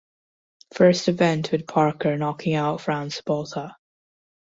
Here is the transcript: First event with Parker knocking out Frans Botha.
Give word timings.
First 0.73 1.09
event 1.09 1.51
with 1.51 1.67
Parker 1.67 2.17
knocking 2.17 2.55
out 2.55 2.81
Frans 2.81 3.21
Botha. 3.21 3.77